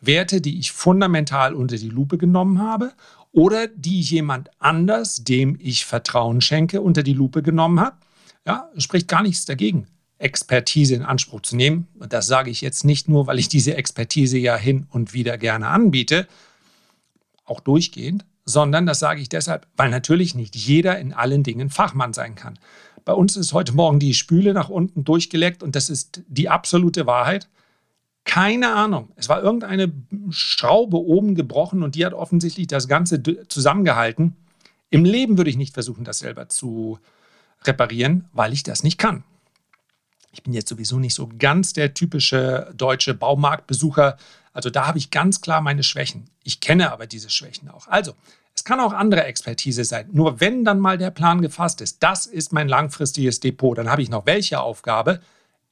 Werte, 0.00 0.40
die 0.40 0.58
ich 0.58 0.72
fundamental 0.72 1.54
unter 1.54 1.76
die 1.76 1.88
Lupe 1.88 2.18
genommen 2.18 2.60
habe 2.60 2.92
oder 3.32 3.68
die 3.68 4.00
jemand 4.00 4.50
anders, 4.58 5.24
dem 5.24 5.56
ich 5.60 5.84
Vertrauen 5.84 6.40
schenke, 6.40 6.80
unter 6.80 7.02
die 7.02 7.12
Lupe 7.12 7.42
genommen 7.42 7.80
hat, 7.80 7.94
ja, 8.46 8.68
spricht 8.76 9.08
gar 9.08 9.22
nichts 9.22 9.44
dagegen, 9.44 9.86
Expertise 10.18 10.94
in 10.94 11.02
Anspruch 11.02 11.42
zu 11.42 11.56
nehmen. 11.56 11.88
Und 11.98 12.12
das 12.12 12.26
sage 12.26 12.50
ich 12.50 12.60
jetzt 12.60 12.84
nicht 12.84 13.08
nur, 13.08 13.26
weil 13.26 13.38
ich 13.38 13.48
diese 13.48 13.76
Expertise 13.76 14.38
ja 14.38 14.56
hin 14.56 14.86
und 14.90 15.14
wieder 15.14 15.38
gerne 15.38 15.68
anbiete, 15.68 16.26
auch 17.44 17.60
durchgehend, 17.60 18.24
sondern 18.50 18.86
das 18.86 18.98
sage 18.98 19.20
ich 19.20 19.28
deshalb, 19.28 19.66
weil 19.76 19.90
natürlich 19.90 20.34
nicht 20.34 20.54
jeder 20.56 20.98
in 20.98 21.12
allen 21.12 21.42
Dingen 21.42 21.70
Fachmann 21.70 22.12
sein 22.12 22.34
kann. 22.34 22.58
Bei 23.04 23.12
uns 23.12 23.36
ist 23.36 23.52
heute 23.52 23.72
Morgen 23.72 23.98
die 23.98 24.14
Spüle 24.14 24.52
nach 24.52 24.68
unten 24.68 25.04
durchgeleckt 25.04 25.62
und 25.62 25.74
das 25.74 25.88
ist 25.88 26.22
die 26.28 26.48
absolute 26.48 27.06
Wahrheit. 27.06 27.48
Keine 28.24 28.74
Ahnung. 28.74 29.10
Es 29.16 29.28
war 29.28 29.42
irgendeine 29.42 29.92
Schraube 30.30 30.98
oben 30.98 31.34
gebrochen 31.34 31.82
und 31.82 31.94
die 31.94 32.04
hat 32.04 32.12
offensichtlich 32.12 32.66
das 32.66 32.86
Ganze 32.86 33.22
zusammengehalten. 33.48 34.36
Im 34.90 35.04
Leben 35.04 35.38
würde 35.38 35.50
ich 35.50 35.56
nicht 35.56 35.74
versuchen, 35.74 36.04
das 36.04 36.18
selber 36.18 36.48
zu 36.48 36.98
reparieren, 37.64 38.28
weil 38.32 38.52
ich 38.52 38.62
das 38.62 38.82
nicht 38.82 38.98
kann. 38.98 39.24
Ich 40.32 40.42
bin 40.42 40.52
jetzt 40.52 40.68
sowieso 40.68 40.98
nicht 40.98 41.14
so 41.14 41.28
ganz 41.38 41.72
der 41.72 41.94
typische 41.94 42.72
deutsche 42.76 43.14
Baumarktbesucher. 43.14 44.16
Also 44.52 44.70
da 44.70 44.86
habe 44.86 44.98
ich 44.98 45.10
ganz 45.10 45.40
klar 45.40 45.60
meine 45.60 45.82
Schwächen. 45.82 46.30
Ich 46.44 46.60
kenne 46.60 46.92
aber 46.92 47.06
diese 47.06 47.30
Schwächen 47.30 47.68
auch. 47.68 47.88
Also, 47.88 48.12
es 48.60 48.64
kann 48.64 48.78
auch 48.78 48.92
andere 48.92 49.24
Expertise 49.24 49.84
sein. 49.84 50.10
Nur 50.12 50.38
wenn 50.38 50.66
dann 50.66 50.80
mal 50.80 50.98
der 50.98 51.10
Plan 51.10 51.40
gefasst 51.40 51.80
ist, 51.80 52.02
das 52.02 52.26
ist 52.26 52.52
mein 52.52 52.68
langfristiges 52.68 53.40
Depot, 53.40 53.78
dann 53.78 53.88
habe 53.88 54.02
ich 54.02 54.10
noch 54.10 54.26
welche 54.26 54.60
Aufgabe? 54.60 55.20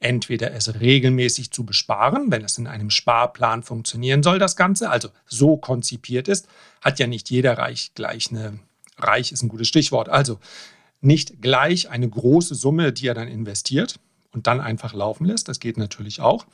Entweder 0.00 0.54
es 0.54 0.80
regelmäßig 0.80 1.50
zu 1.50 1.66
besparen, 1.66 2.30
wenn 2.30 2.42
es 2.42 2.56
in 2.56 2.66
einem 2.66 2.88
Sparplan 2.88 3.62
funktionieren 3.62 4.22
soll, 4.22 4.38
das 4.38 4.56
Ganze, 4.56 4.88
also 4.88 5.10
so 5.26 5.58
konzipiert 5.58 6.28
ist, 6.28 6.48
hat 6.80 6.98
ja 6.98 7.06
nicht 7.06 7.28
jeder 7.28 7.58
Reich 7.58 7.92
gleich 7.94 8.30
eine, 8.30 8.58
Reich 8.96 9.32
ist 9.32 9.42
ein 9.42 9.50
gutes 9.50 9.68
Stichwort, 9.68 10.08
also 10.08 10.38
nicht 11.02 11.42
gleich 11.42 11.90
eine 11.90 12.08
große 12.08 12.54
Summe, 12.54 12.94
die 12.94 13.08
er 13.08 13.14
dann 13.14 13.28
investiert 13.28 14.00
und 14.32 14.46
dann 14.46 14.62
einfach 14.62 14.94
laufen 14.94 15.26
lässt, 15.26 15.48
das 15.48 15.60
geht 15.60 15.76
natürlich 15.76 16.22
auch, 16.22 16.46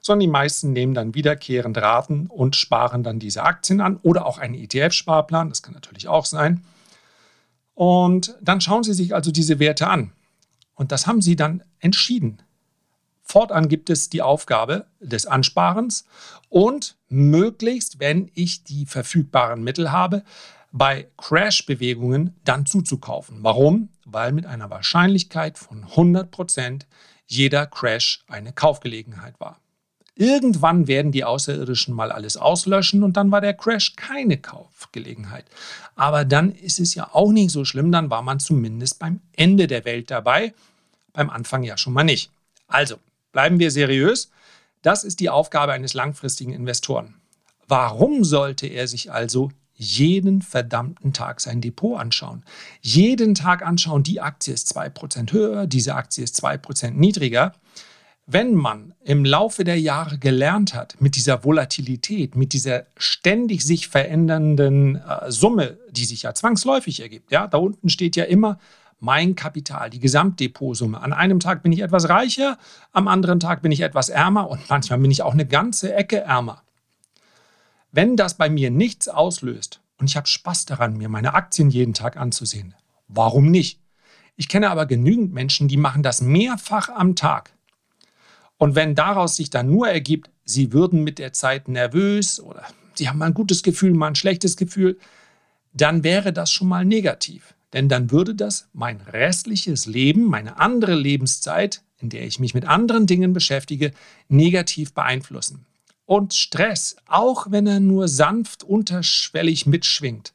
sondern 0.00 0.20
die 0.20 0.28
meisten 0.28 0.72
nehmen 0.72 0.94
dann 0.94 1.14
wiederkehrend 1.14 1.76
Raten 1.78 2.26
und 2.26 2.56
sparen 2.56 3.02
dann 3.02 3.18
diese 3.18 3.42
Aktien 3.42 3.80
an 3.80 3.96
oder 4.02 4.26
auch 4.26 4.38
einen 4.38 4.54
ETF-Sparplan, 4.54 5.48
das 5.48 5.62
kann 5.62 5.74
natürlich 5.74 6.08
auch 6.08 6.24
sein. 6.26 6.64
Und 7.74 8.36
dann 8.40 8.60
schauen 8.60 8.82
Sie 8.82 8.94
sich 8.94 9.14
also 9.14 9.30
diese 9.30 9.58
Werte 9.58 9.86
an. 9.88 10.12
Und 10.74 10.92
das 10.92 11.06
haben 11.06 11.22
Sie 11.22 11.36
dann 11.36 11.62
entschieden. 11.78 12.42
Fortan 13.22 13.68
gibt 13.68 13.90
es 13.90 14.10
die 14.10 14.22
Aufgabe 14.22 14.86
des 14.98 15.26
Ansparens 15.26 16.04
und 16.48 16.96
möglichst, 17.08 18.00
wenn 18.00 18.30
ich 18.34 18.64
die 18.64 18.86
verfügbaren 18.86 19.62
Mittel 19.62 19.92
habe, 19.92 20.24
bei 20.72 21.08
Crash-Bewegungen 21.16 22.34
dann 22.44 22.66
zuzukaufen. 22.66 23.38
Warum? 23.42 23.88
Weil 24.04 24.32
mit 24.32 24.46
einer 24.46 24.70
Wahrscheinlichkeit 24.70 25.58
von 25.58 25.84
100% 25.84 26.82
jeder 27.26 27.66
Crash 27.66 28.24
eine 28.28 28.52
Kaufgelegenheit 28.52 29.38
war. 29.38 29.60
Irgendwann 30.16 30.86
werden 30.86 31.12
die 31.12 31.24
Außerirdischen 31.24 31.94
mal 31.94 32.12
alles 32.12 32.36
auslöschen 32.36 33.02
und 33.02 33.16
dann 33.16 33.30
war 33.30 33.40
der 33.40 33.54
Crash 33.54 33.96
keine 33.96 34.36
Kaufgelegenheit. 34.36 35.46
Aber 35.96 36.24
dann 36.24 36.52
ist 36.52 36.80
es 36.80 36.94
ja 36.94 37.08
auch 37.12 37.32
nicht 37.32 37.50
so 37.50 37.64
schlimm, 37.64 37.92
dann 37.92 38.10
war 38.10 38.22
man 38.22 38.40
zumindest 38.40 38.98
beim 38.98 39.20
Ende 39.36 39.66
der 39.66 39.84
Welt 39.84 40.10
dabei, 40.10 40.52
beim 41.12 41.30
Anfang 41.30 41.62
ja 41.62 41.76
schon 41.78 41.92
mal 41.92 42.04
nicht. 42.04 42.30
Also, 42.66 42.96
bleiben 43.32 43.58
wir 43.58 43.70
seriös. 43.70 44.30
Das 44.82 45.04
ist 45.04 45.20
die 45.20 45.30
Aufgabe 45.30 45.72
eines 45.72 45.94
langfristigen 45.94 46.52
Investoren. 46.52 47.14
Warum 47.68 48.24
sollte 48.24 48.66
er 48.66 48.88
sich 48.88 49.12
also 49.12 49.50
jeden 49.74 50.42
verdammten 50.42 51.12
Tag 51.12 51.40
sein 51.40 51.60
Depot 51.60 51.98
anschauen? 51.98 52.44
Jeden 52.80 53.34
Tag 53.34 53.64
anschauen, 53.64 54.02
die 54.02 54.20
Aktie 54.20 54.52
ist 54.52 54.76
2% 54.76 55.32
höher, 55.32 55.66
diese 55.66 55.94
Aktie 55.94 56.24
ist 56.24 56.42
2% 56.44 56.90
niedriger. 56.90 57.52
Wenn 58.32 58.54
man 58.54 58.94
im 59.02 59.24
Laufe 59.24 59.64
der 59.64 59.80
Jahre 59.80 60.16
gelernt 60.16 60.72
hat, 60.72 60.94
mit 61.00 61.16
dieser 61.16 61.42
Volatilität, 61.42 62.36
mit 62.36 62.52
dieser 62.52 62.86
ständig 62.96 63.64
sich 63.64 63.88
verändernden 63.88 64.94
äh, 64.94 65.32
Summe, 65.32 65.78
die 65.90 66.04
sich 66.04 66.22
ja 66.22 66.32
zwangsläufig 66.32 67.00
ergibt, 67.00 67.32
ja, 67.32 67.48
da 67.48 67.58
unten 67.58 67.88
steht 67.88 68.14
ja 68.14 68.22
immer 68.22 68.60
mein 69.00 69.34
Kapital, 69.34 69.90
die 69.90 69.98
Gesamtdepotsumme. 69.98 71.00
An 71.00 71.12
einem 71.12 71.40
Tag 71.40 71.64
bin 71.64 71.72
ich 71.72 71.80
etwas 71.80 72.08
reicher, 72.08 72.56
am 72.92 73.08
anderen 73.08 73.40
Tag 73.40 73.62
bin 73.62 73.72
ich 73.72 73.80
etwas 73.80 74.10
ärmer 74.10 74.48
und 74.48 74.60
manchmal 74.70 75.00
bin 75.00 75.10
ich 75.10 75.22
auch 75.22 75.32
eine 75.32 75.46
ganze 75.46 75.92
Ecke 75.92 76.18
ärmer. 76.18 76.62
Wenn 77.90 78.16
das 78.16 78.34
bei 78.34 78.48
mir 78.48 78.70
nichts 78.70 79.08
auslöst 79.08 79.80
und 79.98 80.08
ich 80.08 80.16
habe 80.16 80.28
Spaß 80.28 80.66
daran, 80.66 80.96
mir 80.96 81.08
meine 81.08 81.34
Aktien 81.34 81.68
jeden 81.68 81.94
Tag 81.94 82.16
anzusehen, 82.16 82.76
warum 83.08 83.50
nicht? 83.50 83.80
Ich 84.36 84.48
kenne 84.48 84.70
aber 84.70 84.86
genügend 84.86 85.32
Menschen, 85.32 85.66
die 85.66 85.76
machen 85.76 86.04
das 86.04 86.20
mehrfach 86.20 86.90
am 86.90 87.16
Tag. 87.16 87.54
Und 88.60 88.74
wenn 88.74 88.94
daraus 88.94 89.36
sich 89.36 89.48
dann 89.48 89.70
nur 89.70 89.88
ergibt, 89.88 90.28
sie 90.44 90.74
würden 90.74 91.02
mit 91.02 91.18
der 91.18 91.32
Zeit 91.32 91.66
nervös 91.66 92.38
oder 92.38 92.66
sie 92.92 93.08
haben 93.08 93.16
mal 93.16 93.24
ein 93.24 93.34
gutes 93.34 93.62
Gefühl, 93.62 93.94
mal 93.94 94.08
ein 94.08 94.14
schlechtes 94.16 94.58
Gefühl, 94.58 94.98
dann 95.72 96.04
wäre 96.04 96.34
das 96.34 96.52
schon 96.52 96.68
mal 96.68 96.84
negativ. 96.84 97.54
Denn 97.72 97.88
dann 97.88 98.10
würde 98.10 98.34
das 98.34 98.68
mein 98.74 99.00
restliches 99.00 99.86
Leben, 99.86 100.24
meine 100.24 100.60
andere 100.60 100.94
Lebenszeit, 100.94 101.82
in 102.00 102.10
der 102.10 102.26
ich 102.26 102.38
mich 102.38 102.52
mit 102.52 102.66
anderen 102.66 103.06
Dingen 103.06 103.32
beschäftige, 103.32 103.92
negativ 104.28 104.92
beeinflussen. 104.92 105.64
Und 106.04 106.34
Stress, 106.34 106.96
auch 107.06 107.50
wenn 107.50 107.66
er 107.66 107.80
nur 107.80 108.08
sanft 108.08 108.62
unterschwellig 108.62 109.64
mitschwingt, 109.64 110.34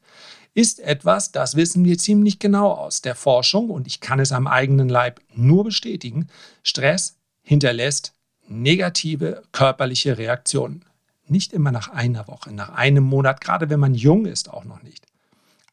ist 0.52 0.80
etwas, 0.80 1.30
das 1.30 1.54
wissen 1.54 1.84
wir 1.84 1.96
ziemlich 1.96 2.40
genau 2.40 2.72
aus 2.72 3.02
der 3.02 3.14
Forschung 3.14 3.70
und 3.70 3.86
ich 3.86 4.00
kann 4.00 4.18
es 4.18 4.32
am 4.32 4.48
eigenen 4.48 4.88
Leib 4.88 5.20
nur 5.32 5.62
bestätigen. 5.62 6.26
Stress 6.64 7.18
hinterlässt 7.42 8.15
negative 8.48 9.42
körperliche 9.52 10.18
Reaktionen. 10.18 10.84
Nicht 11.26 11.52
immer 11.52 11.72
nach 11.72 11.88
einer 11.88 12.28
Woche, 12.28 12.52
nach 12.52 12.70
einem 12.70 13.04
Monat, 13.04 13.40
gerade 13.40 13.68
wenn 13.68 13.80
man 13.80 13.94
jung 13.94 14.26
ist, 14.26 14.50
auch 14.50 14.64
noch 14.64 14.82
nicht. 14.82 15.06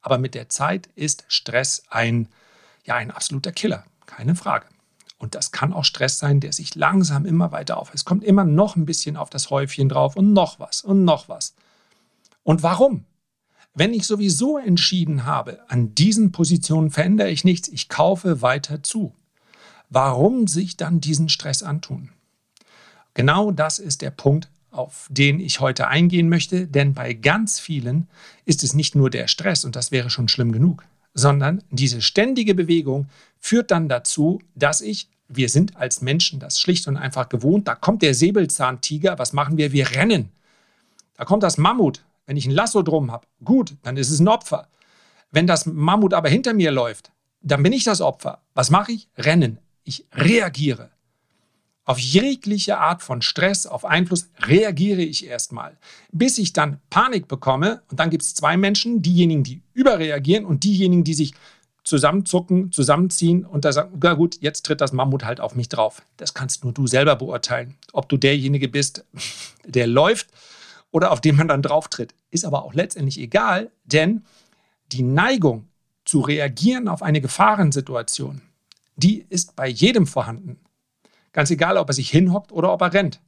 Aber 0.01 0.17
mit 0.17 0.35
der 0.35 0.49
Zeit 0.49 0.89
ist 0.95 1.25
Stress 1.27 1.83
ein, 1.89 2.27
ja, 2.85 2.95
ein 2.95 3.11
absoluter 3.11 3.51
Killer, 3.51 3.85
keine 4.05 4.35
Frage. 4.35 4.65
Und 5.17 5.35
das 5.35 5.51
kann 5.51 5.71
auch 5.71 5.85
Stress 5.85 6.17
sein, 6.17 6.41
der 6.41 6.51
sich 6.51 6.75
langsam 6.75 7.25
immer 7.25 7.53
weiter 7.53 7.77
auf. 7.77 7.93
Es 7.93 8.03
kommt 8.03 8.25
immer 8.25 8.43
noch 8.43 8.75
ein 8.75 8.85
bisschen 8.85 9.15
auf 9.15 9.29
das 9.29 9.49
Häufchen 9.49 9.87
drauf 9.87 10.17
und 10.17 10.33
noch 10.33 10.59
was 10.59 10.81
und 10.81 11.05
noch 11.05 11.29
was. 11.29 11.55
Und 12.43 12.61
warum? 12.61 13.05
Wenn 13.73 13.93
ich 13.93 14.05
sowieso 14.05 14.57
entschieden 14.57 15.25
habe, 15.25 15.59
an 15.69 15.95
diesen 15.95 16.31
Positionen 16.31 16.91
verändere 16.91 17.29
ich 17.29 17.43
nichts, 17.43 17.69
ich 17.69 17.87
kaufe 17.87 18.41
weiter 18.41 18.83
zu. 18.83 19.15
Warum 19.89 20.47
sich 20.47 20.75
dann 20.75 20.99
diesen 20.99 21.29
Stress 21.29 21.63
antun? 21.63 22.09
Genau 23.13 23.51
das 23.51 23.79
ist 23.79 24.01
der 24.01 24.12
Punkt, 24.12 24.50
auf 24.72 25.08
den 25.10 25.39
ich 25.39 25.60
heute 25.60 25.88
eingehen 25.88 26.29
möchte, 26.29 26.67
denn 26.67 26.93
bei 26.93 27.13
ganz 27.13 27.60
vielen 27.60 28.08
ist 28.46 28.63
es 28.63 28.74
nicht 28.74 28.96
nur 28.96 29.10
der 29.10 29.27
Stress, 29.27 29.65
und 29.65 29.75
das 29.75 29.91
wäre 29.91 30.10
schon 30.10 30.27
schlimm 30.27 30.51
genug, 30.51 30.84
sondern 31.13 31.63
diese 31.70 32.01
ständige 32.01 32.55
Bewegung 32.55 33.08
führt 33.39 33.72
dann 33.72 33.88
dazu, 33.88 34.41
dass 34.55 34.82
ich, 34.82 35.10
wir 35.27 35.50
sind 35.50 35.77
als 35.77 36.01
Menschen 36.01 36.39
das 36.39 36.60
schlicht 36.60 36.88
und 36.88 36.98
einfach 36.98 37.29
gewohnt, 37.29 37.67
da 37.67 37.75
kommt 37.75 38.01
der 38.01 38.15
Säbelzahntiger, 38.15 39.20
was 39.20 39.34
machen 39.34 39.58
wir? 39.58 39.72
Wir 39.72 39.91
rennen. 39.91 40.29
Da 41.15 41.25
kommt 41.25 41.43
das 41.43 41.58
Mammut, 41.58 42.03
wenn 42.25 42.38
ich 42.38 42.46
ein 42.46 42.51
Lasso 42.51 42.82
drum 42.82 43.12
habe, 43.12 43.27
gut, 43.43 43.75
dann 43.84 43.98
ist 43.98 44.10
es 44.10 44.20
ein 44.20 44.27
Opfer. 44.27 44.67
Wenn 45.32 45.48
das 45.48 45.65
Mammut 45.65 46.13
aber 46.13 46.29
hinter 46.29 46.53
mir 46.53 46.72
läuft, 46.72 47.12
dann 47.41 47.62
bin 47.62 47.74
ich 47.74 47.84
das 47.84 48.01
Opfer. 48.01 48.41
Was 48.53 48.70
mache 48.70 48.93
ich? 48.93 49.10
Rennen. 49.17 49.60
Ich 49.84 50.05
reagiere. 50.13 50.89
Auf 51.85 51.99
jegliche 51.99 52.77
Art 52.77 53.03
von 53.03 53.21
Stress, 53.21 53.65
auf 53.65 53.83
Einfluss 53.83 54.29
reagiere 54.39 55.01
ich 55.01 55.27
erstmal, 55.27 55.77
bis 56.11 56.37
ich 56.37 56.53
dann 56.53 56.79
Panik 56.89 57.27
bekomme. 57.27 57.81
Und 57.91 57.99
dann 57.99 58.09
gibt 58.09 58.23
es 58.23 58.35
zwei 58.35 58.55
Menschen, 58.55 59.01
diejenigen, 59.01 59.43
die 59.43 59.61
überreagieren 59.73 60.45
und 60.45 60.63
diejenigen, 60.63 61.03
die 61.03 61.13
sich 61.13 61.33
zusammenzucken, 61.83 62.71
zusammenziehen 62.71 63.45
und 63.45 63.65
da 63.65 63.73
sagen, 63.73 63.99
na 64.01 64.13
gut, 64.13 64.37
jetzt 64.39 64.65
tritt 64.65 64.79
das 64.79 64.93
Mammut 64.93 65.25
halt 65.25 65.41
auf 65.41 65.55
mich 65.55 65.67
drauf. 65.67 66.01
Das 66.15 66.33
kannst 66.33 66.63
nur 66.63 66.73
du 66.73 66.87
selber 66.87 67.17
beurteilen. 67.17 67.75
Ob 67.91 68.07
du 68.07 68.15
derjenige 68.15 68.69
bist, 68.69 69.05
der 69.65 69.87
läuft 69.87 70.27
oder 70.91 71.11
auf 71.11 71.19
den 71.19 71.35
man 71.35 71.49
dann 71.49 71.61
drauf 71.61 71.89
tritt. 71.89 72.15
Ist 72.31 72.45
aber 72.45 72.63
auch 72.63 72.73
letztendlich 72.73 73.19
egal, 73.19 73.71
denn 73.83 74.23
die 74.93 75.03
Neigung 75.03 75.67
zu 76.05 76.21
reagieren 76.21 76.87
auf 76.87 77.01
eine 77.01 77.19
Gefahrensituation, 77.19 78.41
die 78.95 79.25
ist 79.29 79.55
bei 79.55 79.67
jedem 79.67 80.07
vorhanden. 80.07 80.59
Ganz 81.33 81.51
egal, 81.51 81.77
ob 81.77 81.89
er 81.89 81.93
sich 81.93 82.09
hinhockt 82.09 82.51
oder 82.51 82.71
ob 82.71 82.81
er 82.81 82.93
rennt. 82.93 83.19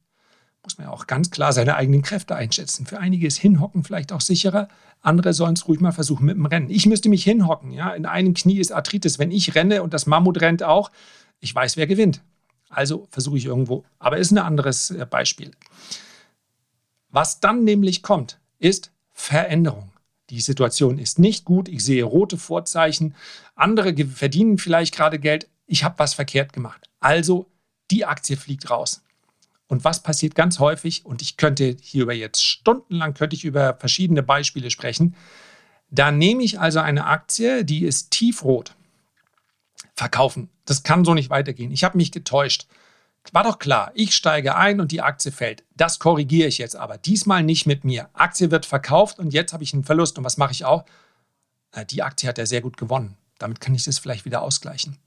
Muss 0.63 0.77
man 0.77 0.87
ja 0.87 0.93
auch 0.93 1.05
ganz 1.05 1.29
klar 1.29 1.53
seine 1.53 1.75
eigenen 1.75 2.01
Kräfte 2.01 2.35
einschätzen. 2.35 2.85
Für 2.85 2.99
einige 2.99 3.27
ist 3.27 3.37
Hinhocken 3.37 3.83
vielleicht 3.83 4.11
auch 4.11 4.21
sicherer, 4.21 4.67
andere 5.01 5.33
sollen 5.33 5.53
es 5.53 5.67
ruhig 5.67 5.79
mal 5.79 5.91
versuchen 5.91 6.25
mit 6.25 6.35
dem 6.35 6.45
Rennen. 6.47 6.71
Ich 6.71 6.87
müsste 6.87 7.09
mich 7.09 7.23
hinhocken. 7.23 7.71
Ja? 7.71 7.91
In 7.91 8.07
einem 8.07 8.33
Knie 8.33 8.57
ist 8.57 8.71
Arthritis. 8.71 9.19
Wenn 9.19 9.29
ich 9.29 9.53
renne 9.53 9.83
und 9.83 9.93
das 9.93 10.07
Mammut 10.07 10.41
rennt 10.41 10.63
auch, 10.63 10.91
ich 11.39 11.53
weiß, 11.53 11.77
wer 11.77 11.85
gewinnt. 11.85 12.23
Also 12.69 13.07
versuche 13.11 13.37
ich 13.37 13.45
irgendwo. 13.45 13.83
Aber 13.99 14.17
ist 14.17 14.31
ein 14.31 14.39
anderes 14.39 14.89
äh, 14.89 15.05
Beispiel. 15.07 15.51
Was 17.09 17.39
dann 17.39 17.63
nämlich 17.63 18.01
kommt, 18.01 18.39
ist 18.57 18.91
Veränderung. 19.13 19.91
Die 20.31 20.41
Situation 20.41 20.97
ist 20.97 21.19
nicht 21.19 21.45
gut. 21.45 21.69
Ich 21.69 21.85
sehe 21.85 22.03
rote 22.03 22.37
Vorzeichen. 22.37 23.13
Andere 23.53 23.95
verdienen 24.07 24.57
vielleicht 24.57 24.95
gerade 24.95 25.19
Geld. 25.19 25.47
Ich 25.67 25.83
habe 25.83 25.99
was 25.99 26.15
verkehrt 26.15 26.51
gemacht. 26.51 26.89
Also 26.99 27.45
die 27.91 28.05
Aktie 28.05 28.37
fliegt 28.37 28.69
raus. 28.69 29.03
Und 29.67 29.83
was 29.83 30.03
passiert 30.03 30.35
ganz 30.35 30.59
häufig, 30.59 31.05
und 31.05 31.21
ich 31.21 31.37
könnte 31.37 31.75
hierüber 31.81 32.13
jetzt 32.13 32.43
stundenlang, 32.43 33.13
könnte 33.13 33.35
ich 33.35 33.45
über 33.45 33.75
verschiedene 33.79 34.21
Beispiele 34.21 34.69
sprechen, 34.69 35.15
da 35.89 36.11
nehme 36.11 36.43
ich 36.43 36.59
also 36.59 36.79
eine 36.79 37.05
Aktie, 37.05 37.65
die 37.65 37.83
ist 37.83 38.11
tiefrot. 38.11 38.75
Verkaufen. 39.95 40.49
Das 40.65 40.83
kann 40.83 41.05
so 41.05 41.13
nicht 41.13 41.29
weitergehen. 41.29 41.71
Ich 41.71 41.83
habe 41.83 41.97
mich 41.97 42.11
getäuscht. 42.11 42.67
War 43.31 43.43
doch 43.43 43.57
klar, 43.57 43.91
ich 43.95 44.15
steige 44.15 44.55
ein 44.55 44.79
und 44.79 44.91
die 44.91 45.01
Aktie 45.01 45.31
fällt. 45.31 45.63
Das 45.75 45.97
korrigiere 45.97 46.47
ich 46.47 46.59
jetzt 46.59 46.75
aber. 46.75 46.97
Diesmal 46.97 47.43
nicht 47.43 47.65
mit 47.65 47.83
mir. 47.83 48.09
Aktie 48.13 48.51
wird 48.51 48.67
verkauft 48.67 49.17
und 49.17 49.33
jetzt 49.33 49.53
habe 49.53 49.63
ich 49.63 49.73
einen 49.73 49.83
Verlust. 49.83 50.17
Und 50.17 50.23
was 50.23 50.37
mache 50.37 50.51
ich 50.51 50.65
auch? 50.65 50.85
Die 51.89 52.03
Aktie 52.03 52.29
hat 52.29 52.37
ja 52.37 52.45
sehr 52.45 52.61
gut 52.61 52.77
gewonnen. 52.77 53.17
Damit 53.39 53.61
kann 53.61 53.73
ich 53.73 53.83
das 53.83 53.97
vielleicht 53.97 54.25
wieder 54.25 54.41
ausgleichen. 54.41 54.97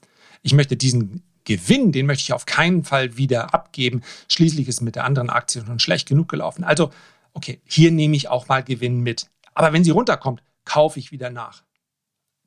Ich 0.43 0.53
möchte 0.53 0.77
diesen 0.77 1.23
Gewinn, 1.49 1.93
den 1.93 2.05
möchte 2.05 2.25
ich 2.25 2.33
auf 2.35 2.45
keinen 2.45 2.85
Fall 2.85 3.17
wieder 3.17 3.55
abgeben. 3.55 4.02
Schließlich 4.28 4.69
ist 4.69 4.83
mit 4.83 4.97
der 4.97 5.05
anderen 5.05 5.31
Aktie 5.31 5.64
schon 5.64 5.78
schlecht 5.78 6.07
genug 6.07 6.28
gelaufen. 6.28 6.62
Also, 6.62 6.93
okay, 7.33 7.62
hier 7.64 7.90
nehme 7.90 8.17
ich 8.17 8.28
auch 8.28 8.49
mal 8.49 8.62
Gewinn 8.62 9.00
mit. 9.00 9.31
Aber 9.55 9.73
wenn 9.73 9.83
sie 9.83 9.90
runterkommt, 9.90 10.43
kaufe 10.67 10.99
ich 10.99 11.11
wieder 11.11 11.31
nach. 11.31 11.62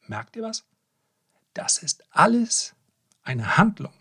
Merkt 0.05 0.35
ihr 0.35 0.43
was? 0.43 0.65
Das 1.55 1.79
ist 1.79 2.03
alles 2.11 2.75
eine 3.23 3.57
Handlung. 3.57 3.91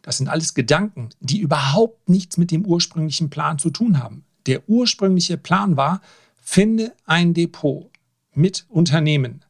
Das 0.00 0.16
sind 0.16 0.28
alles 0.28 0.54
Gedanken, 0.54 1.10
die 1.20 1.40
überhaupt 1.40 2.08
nichts 2.08 2.38
mit 2.38 2.50
dem 2.50 2.64
ursprünglichen 2.64 3.28
Plan 3.28 3.58
zu 3.58 3.68
tun 3.68 4.02
haben. 4.02 4.24
Der 4.46 4.66
ursprüngliche 4.66 5.36
Plan 5.36 5.76
war, 5.76 6.00
finde 6.40 6.94
ein 7.04 7.34
Depot 7.34 7.90
mit 8.32 8.64
Unternehmen, 8.70 9.44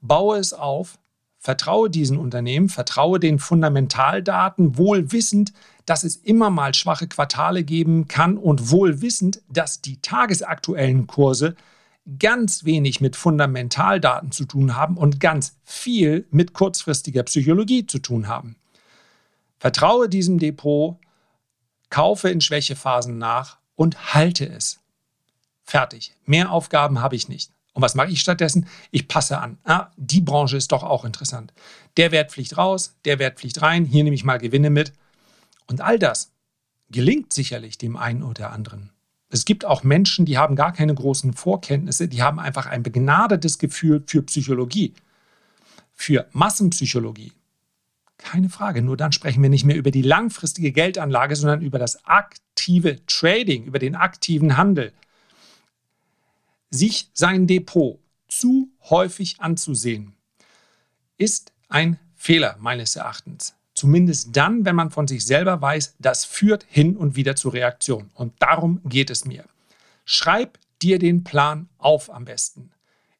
baue 0.00 0.38
es 0.38 0.52
auf, 0.52 1.00
Vertraue 1.42 1.90
diesen 1.90 2.18
Unternehmen, 2.18 2.68
vertraue 2.68 3.18
den 3.18 3.40
Fundamentaldaten, 3.40 4.78
wohl 4.78 5.10
wissend, 5.10 5.52
dass 5.86 6.04
es 6.04 6.14
immer 6.14 6.50
mal 6.50 6.72
schwache 6.72 7.08
Quartale 7.08 7.64
geben 7.64 8.06
kann 8.06 8.36
und 8.36 8.70
wohl 8.70 9.02
wissend, 9.02 9.42
dass 9.48 9.80
die 9.80 10.00
tagesaktuellen 10.00 11.08
Kurse 11.08 11.56
ganz 12.20 12.64
wenig 12.64 13.00
mit 13.00 13.16
Fundamentaldaten 13.16 14.30
zu 14.30 14.44
tun 14.44 14.76
haben 14.76 14.96
und 14.96 15.18
ganz 15.18 15.58
viel 15.64 16.28
mit 16.30 16.52
kurzfristiger 16.52 17.24
Psychologie 17.24 17.88
zu 17.88 17.98
tun 17.98 18.28
haben. 18.28 18.54
Vertraue 19.58 20.08
diesem 20.08 20.38
Depot, 20.38 20.98
kaufe 21.90 22.30
in 22.30 22.40
Schwächephasen 22.40 23.18
nach 23.18 23.58
und 23.74 24.14
halte 24.14 24.48
es. 24.48 24.78
Fertig. 25.64 26.14
Mehr 26.24 26.52
Aufgaben 26.52 27.00
habe 27.00 27.16
ich 27.16 27.28
nicht. 27.28 27.50
Und 27.72 27.82
was 27.82 27.94
mache 27.94 28.10
ich 28.10 28.20
stattdessen? 28.20 28.66
Ich 28.90 29.08
passe 29.08 29.38
an. 29.38 29.58
Ah, 29.64 29.90
die 29.96 30.20
Branche 30.20 30.56
ist 30.56 30.72
doch 30.72 30.82
auch 30.82 31.04
interessant. 31.04 31.52
Der 31.96 32.12
Wert 32.12 32.32
fliegt 32.32 32.58
raus, 32.58 32.94
der 33.04 33.18
Wert 33.18 33.40
fliegt 33.40 33.62
rein, 33.62 33.84
hier 33.84 34.04
nehme 34.04 34.14
ich 34.14 34.24
mal 34.24 34.38
Gewinne 34.38 34.70
mit. 34.70 34.92
Und 35.66 35.80
all 35.80 35.98
das 35.98 36.32
gelingt 36.90 37.32
sicherlich 37.32 37.78
dem 37.78 37.96
einen 37.96 38.22
oder 38.22 38.50
anderen. 38.52 38.90
Es 39.30 39.46
gibt 39.46 39.64
auch 39.64 39.82
Menschen, 39.82 40.26
die 40.26 40.36
haben 40.36 40.56
gar 40.56 40.74
keine 40.74 40.94
großen 40.94 41.32
Vorkenntnisse, 41.32 42.06
die 42.06 42.22
haben 42.22 42.38
einfach 42.38 42.66
ein 42.66 42.82
begnadetes 42.82 43.58
Gefühl 43.58 44.02
für 44.06 44.20
Psychologie, 44.22 44.92
für 45.94 46.26
Massenpsychologie. 46.32 47.32
Keine 48.18 48.50
Frage, 48.50 48.82
nur 48.82 48.98
dann 48.98 49.12
sprechen 49.12 49.42
wir 49.42 49.48
nicht 49.48 49.64
mehr 49.64 49.76
über 49.76 49.90
die 49.90 50.02
langfristige 50.02 50.70
Geldanlage, 50.70 51.34
sondern 51.34 51.62
über 51.62 51.78
das 51.78 52.04
aktive 52.04 53.04
Trading, 53.06 53.64
über 53.64 53.78
den 53.78 53.96
aktiven 53.96 54.58
Handel. 54.58 54.92
Sich 56.74 57.10
sein 57.12 57.46
Depot 57.46 57.98
zu 58.28 58.70
häufig 58.88 59.36
anzusehen, 59.40 60.14
ist 61.18 61.52
ein 61.68 61.98
Fehler 62.16 62.56
meines 62.60 62.96
Erachtens. 62.96 63.54
Zumindest 63.74 64.34
dann, 64.34 64.64
wenn 64.64 64.74
man 64.74 64.90
von 64.90 65.06
sich 65.06 65.26
selber 65.26 65.60
weiß, 65.60 65.96
das 65.98 66.24
führt 66.24 66.64
hin 66.66 66.96
und 66.96 67.14
wieder 67.14 67.36
zu 67.36 67.50
Reaktion. 67.50 68.10
Und 68.14 68.32
darum 68.38 68.80
geht 68.86 69.10
es 69.10 69.26
mir. 69.26 69.44
Schreib 70.06 70.58
dir 70.80 70.98
den 70.98 71.24
Plan 71.24 71.68
auf 71.76 72.10
am 72.10 72.24
besten. 72.24 72.70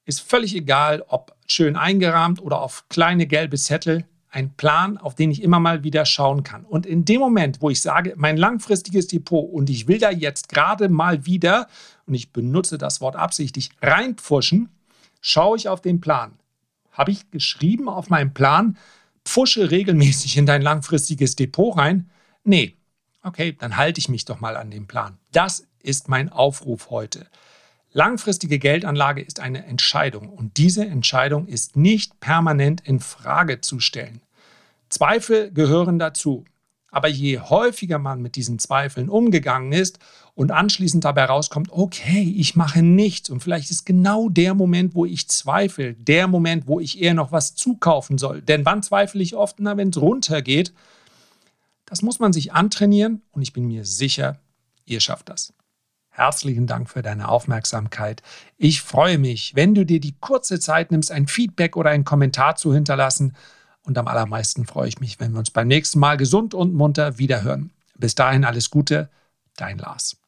Ist 0.06 0.22
völlig 0.22 0.54
egal, 0.54 1.04
ob 1.08 1.36
schön 1.46 1.76
eingerahmt 1.76 2.40
oder 2.40 2.62
auf 2.62 2.88
kleine 2.88 3.26
gelbe 3.26 3.58
Zettel. 3.58 4.06
Ein 4.34 4.54
Plan, 4.54 4.96
auf 4.96 5.14
den 5.14 5.30
ich 5.30 5.42
immer 5.42 5.60
mal 5.60 5.84
wieder 5.84 6.06
schauen 6.06 6.42
kann. 6.42 6.64
Und 6.64 6.86
in 6.86 7.04
dem 7.04 7.20
Moment, 7.20 7.60
wo 7.60 7.68
ich 7.68 7.82
sage, 7.82 8.14
mein 8.16 8.38
langfristiges 8.38 9.06
Depot 9.06 9.48
und 9.52 9.68
ich 9.68 9.88
will 9.88 9.98
da 9.98 10.10
jetzt 10.10 10.48
gerade 10.48 10.88
mal 10.88 11.26
wieder, 11.26 11.68
und 12.06 12.14
ich 12.14 12.32
benutze 12.32 12.78
das 12.78 13.02
Wort 13.02 13.14
absichtlich, 13.14 13.70
reinpfuschen, 13.82 14.70
schaue 15.20 15.58
ich 15.58 15.68
auf 15.68 15.82
den 15.82 16.00
Plan. 16.00 16.32
Habe 16.90 17.10
ich 17.10 17.30
geschrieben 17.30 17.90
auf 17.90 18.08
meinem 18.08 18.32
Plan, 18.32 18.78
pfusche 19.24 19.70
regelmäßig 19.70 20.38
in 20.38 20.46
dein 20.46 20.62
langfristiges 20.62 21.36
Depot 21.36 21.76
rein? 21.76 22.10
Nee. 22.42 22.74
Okay, 23.22 23.54
dann 23.58 23.76
halte 23.76 23.98
ich 23.98 24.08
mich 24.08 24.24
doch 24.24 24.40
mal 24.40 24.56
an 24.56 24.70
den 24.70 24.86
Plan. 24.86 25.18
Das 25.30 25.66
ist 25.82 26.08
mein 26.08 26.30
Aufruf 26.30 26.88
heute. 26.88 27.26
Langfristige 27.94 28.58
Geldanlage 28.58 29.20
ist 29.20 29.38
eine 29.40 29.66
Entscheidung 29.66 30.30
und 30.30 30.56
diese 30.56 30.86
Entscheidung 30.86 31.46
ist 31.46 31.76
nicht 31.76 32.20
permanent 32.20 32.80
in 32.80 33.00
Frage 33.00 33.60
zu 33.60 33.80
stellen. 33.80 34.22
Zweifel 34.88 35.50
gehören 35.52 35.98
dazu. 35.98 36.44
Aber 36.94 37.08
je 37.08 37.38
häufiger 37.38 37.98
man 37.98 38.20
mit 38.20 38.36
diesen 38.36 38.58
Zweifeln 38.58 39.08
umgegangen 39.08 39.72
ist 39.72 39.98
und 40.34 40.50
anschließend 40.50 41.04
dabei 41.04 41.24
rauskommt, 41.24 41.72
okay, 41.72 42.34
ich 42.36 42.54
mache 42.54 42.82
nichts 42.82 43.30
und 43.30 43.40
vielleicht 43.40 43.70
ist 43.70 43.86
genau 43.86 44.28
der 44.28 44.54
Moment, 44.54 44.94
wo 44.94 45.06
ich 45.06 45.26
zweifle, 45.28 45.94
der 45.94 46.28
Moment, 46.28 46.66
wo 46.66 46.80
ich 46.80 47.00
eher 47.00 47.14
noch 47.14 47.32
was 47.32 47.54
zukaufen 47.54 48.18
soll. 48.18 48.42
Denn 48.42 48.66
wann 48.66 48.82
zweifle 48.82 49.22
ich 49.22 49.34
oft? 49.34 49.58
Na, 49.58 49.78
wenn 49.78 49.88
es 49.88 50.00
runtergeht. 50.00 50.74
Das 51.86 52.02
muss 52.02 52.20
man 52.20 52.34
sich 52.34 52.52
antrainieren 52.52 53.22
und 53.32 53.40
ich 53.40 53.54
bin 53.54 53.66
mir 53.66 53.86
sicher, 53.86 54.38
ihr 54.84 55.00
schafft 55.00 55.30
das. 55.30 55.54
Herzlichen 56.14 56.66
Dank 56.66 56.90
für 56.90 57.00
deine 57.00 57.28
Aufmerksamkeit. 57.28 58.22
Ich 58.58 58.82
freue 58.82 59.16
mich, 59.16 59.56
wenn 59.56 59.74
du 59.74 59.86
dir 59.86 59.98
die 59.98 60.14
kurze 60.20 60.60
Zeit 60.60 60.90
nimmst, 60.90 61.10
ein 61.10 61.26
Feedback 61.26 61.74
oder 61.74 61.88
einen 61.88 62.04
Kommentar 62.04 62.56
zu 62.56 62.74
hinterlassen. 62.74 63.34
Und 63.82 63.96
am 63.96 64.06
allermeisten 64.06 64.66
freue 64.66 64.88
ich 64.88 65.00
mich, 65.00 65.20
wenn 65.20 65.32
wir 65.32 65.38
uns 65.38 65.50
beim 65.50 65.68
nächsten 65.68 65.98
Mal 65.98 66.18
gesund 66.18 66.52
und 66.52 66.74
munter 66.74 67.16
wiederhören. 67.16 67.70
Bis 67.96 68.14
dahin 68.14 68.44
alles 68.44 68.68
Gute, 68.68 69.08
dein 69.56 69.78
Lars. 69.78 70.18